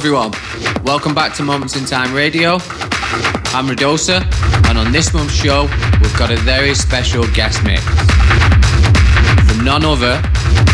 [0.00, 0.32] everyone.
[0.82, 2.52] Welcome back to Moments in Time Radio.
[3.52, 4.24] I'm Radosa,
[4.66, 5.64] and on this month's show,
[6.00, 7.84] we've got a very special guest mix
[9.44, 10.16] from none other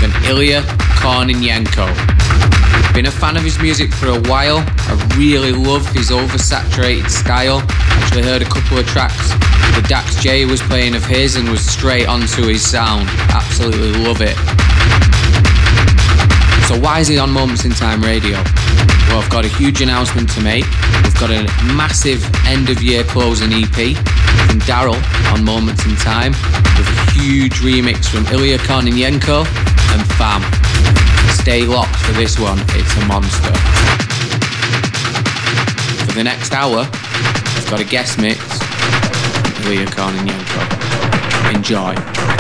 [0.00, 0.62] than Ilya
[1.02, 1.88] Korniyenko.
[2.94, 4.58] Been a fan of his music for a while.
[4.58, 7.64] I really love his oversaturated style.
[7.68, 9.30] Actually heard a couple of tracks
[9.74, 13.08] the Dax J was playing of his and was straight onto his sound.
[13.34, 14.36] Absolutely love it.
[16.68, 18.40] So why is he on Moments in Time Radio?
[19.08, 20.64] Well, I've got a huge announcement to make.
[21.02, 23.96] We've got a massive end of year closing EP
[24.48, 24.96] from Daryl
[25.32, 26.32] on Moments in Time
[26.76, 29.46] with a huge remix from Ilya Korniyenko
[29.92, 30.42] and Fam.
[31.32, 33.52] Stay locked for this one, it's a monster.
[36.06, 38.40] For the next hour, I've got a guest mix
[39.66, 41.54] Ilya Korniyenko.
[41.54, 42.35] Enjoy.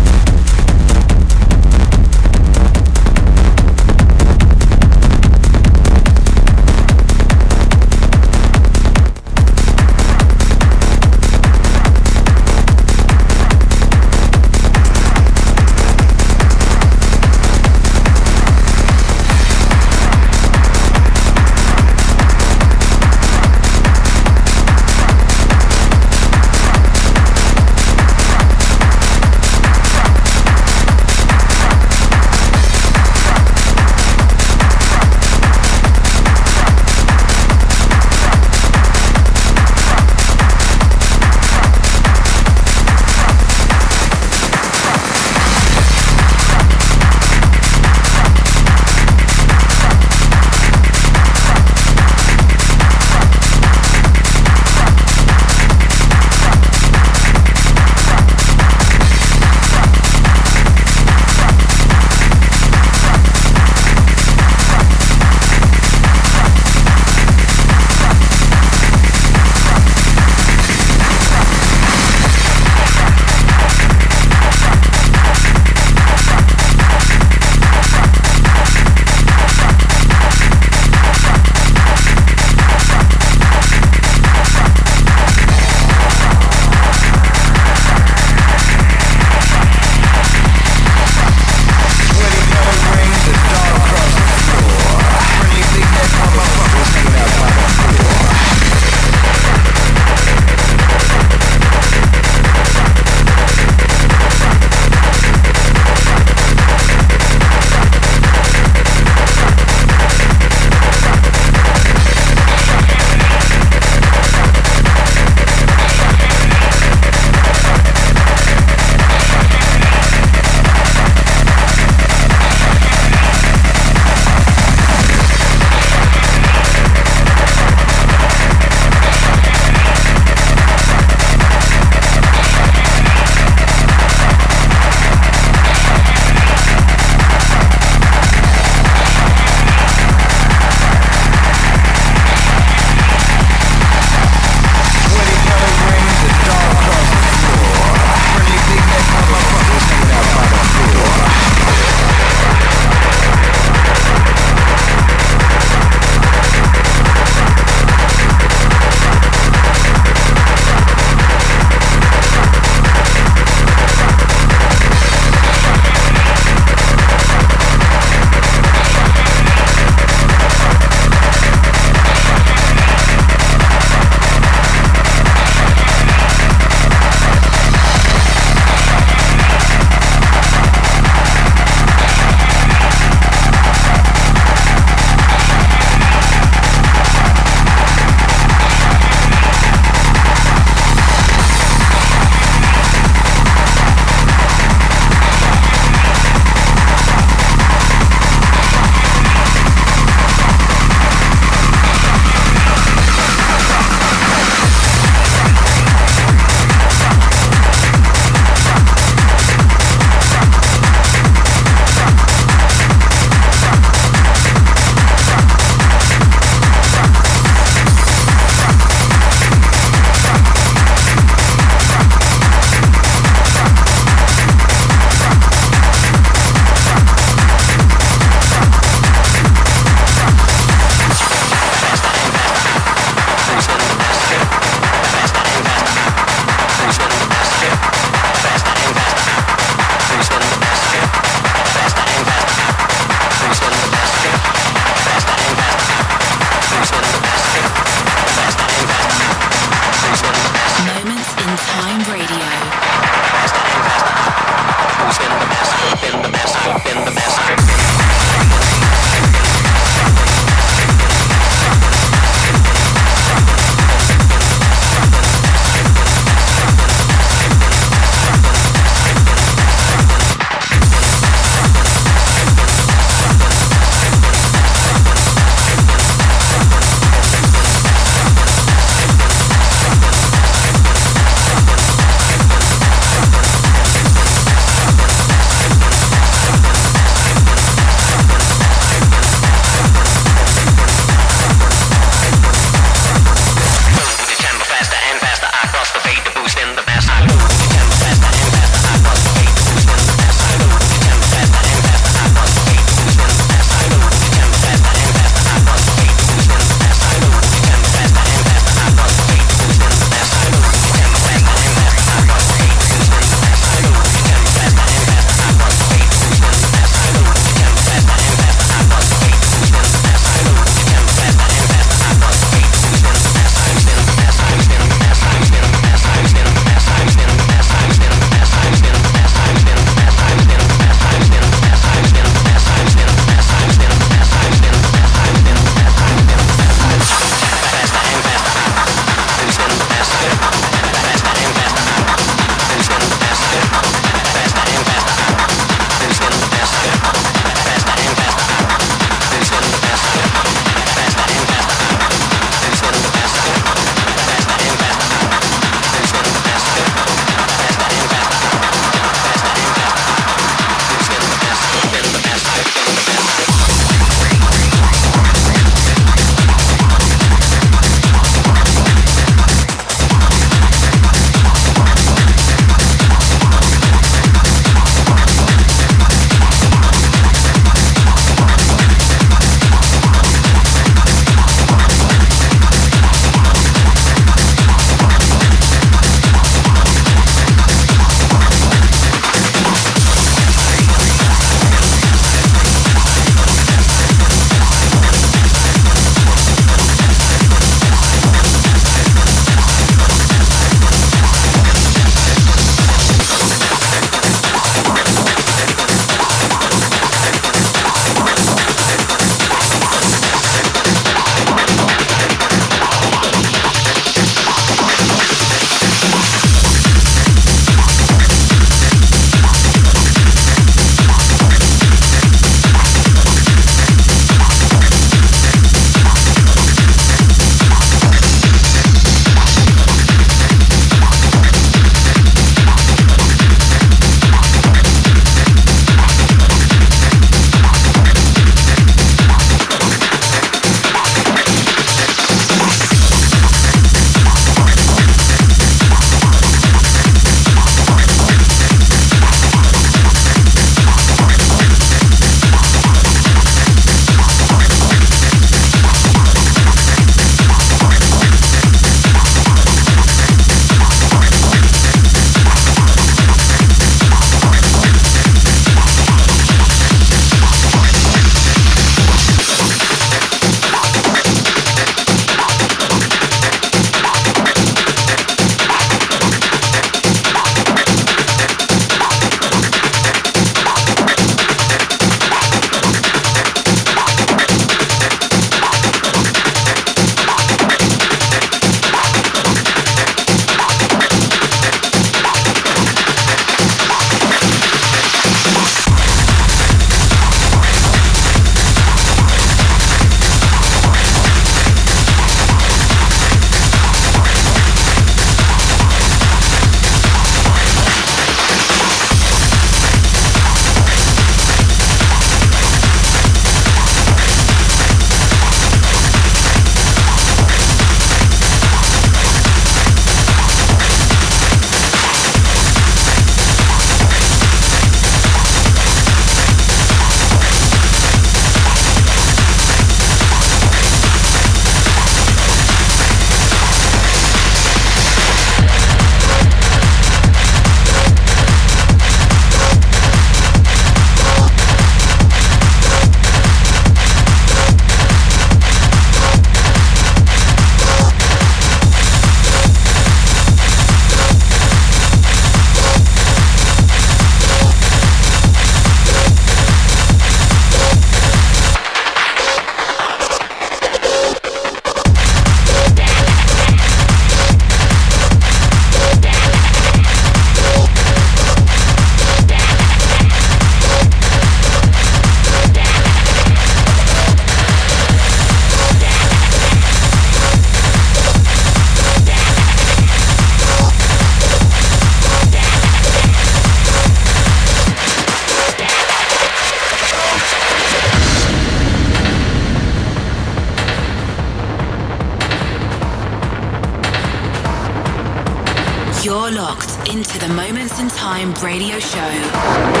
[598.09, 600.00] Time radio show.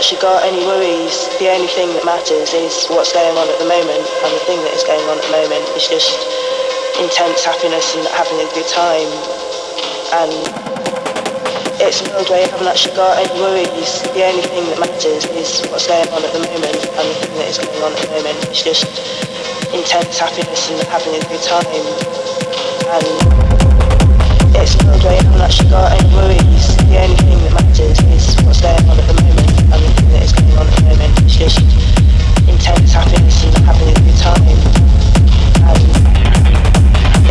[0.00, 1.28] Actually got any worries.
[1.36, 4.56] The only thing that matters is what's going on at the moment, and the thing
[4.64, 6.16] that is going on at the moment is just
[6.96, 9.12] intense happiness and having a good time.
[10.24, 10.32] And
[11.84, 14.00] it's a world where you haven't actually got any worries.
[14.16, 17.34] The only thing that matters is what's going on at the moment, and the thing
[17.36, 18.88] that is going on at the moment is just
[19.76, 21.84] intense happiness and having a good time.
[22.88, 23.06] And
[24.56, 26.72] it's a world where you haven't actually got any worries.
[26.88, 29.19] The only thing that matters is what's going on at the moment
[31.40, 34.44] intense happiness and having a good time.
[34.44, 35.80] And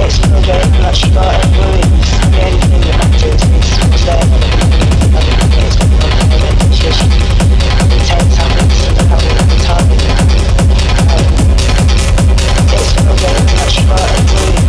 [0.01, 2.09] it's no way that she got any worries.
[2.33, 3.37] The only thing that matters
[3.85, 4.49] what's at the moment.
[6.65, 9.61] It's just intense happiness a good
[11.05, 11.29] um,
[12.73, 14.68] it's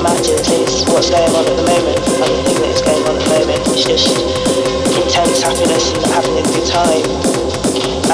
[0.00, 1.98] matches is what's going on at the moment.
[2.00, 3.60] And the thing that is going on at the moment.
[3.74, 4.08] Is just
[4.96, 7.04] intense happiness and having a good time.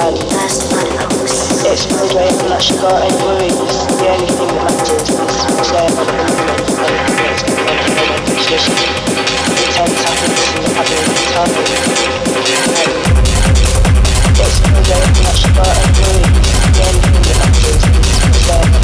[0.01, 3.55] And it's feels like I haven't got any worries.
[3.95, 5.07] The only thing that matters.
[5.07, 5.13] Is
[5.55, 6.67] what's going on at the moment.
[6.67, 8.33] And the thing that is going on at the moment.
[8.33, 8.67] Is just
[9.63, 11.53] intense happiness and having a good time.
[11.53, 11.79] And
[14.35, 16.27] it's feels like I haven't got any worries.
[16.75, 17.79] The only thing that matters.
[17.79, 18.78] Is what's going on.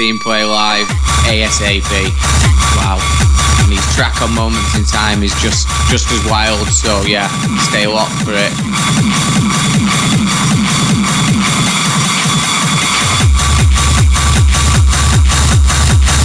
[0.00, 0.86] See him play live
[1.28, 1.92] ASAP.
[2.80, 2.96] Wow.
[3.60, 7.28] And his track on Moments in Time is just just as wild, so yeah,
[7.68, 8.48] stay locked for it.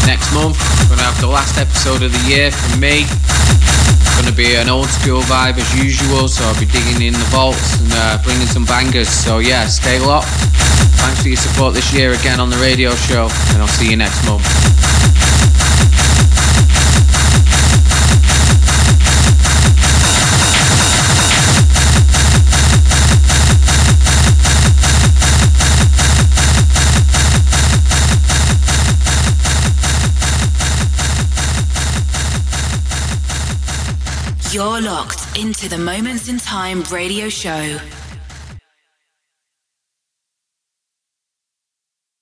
[0.07, 3.03] Next month, we're gonna have the last episode of the year from me.
[3.03, 7.27] It's Gonna be an old school vibe as usual, so I'll be digging in the
[7.27, 9.09] vaults and uh, bringing some bangers.
[9.09, 10.54] So yeah, stay locked.
[11.01, 13.97] Thanks for your support this year again on the radio show, and I'll see you
[13.97, 14.45] next month.
[34.53, 37.77] You're locked into the Moments in Time radio show.